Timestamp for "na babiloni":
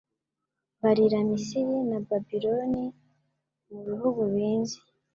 1.89-2.83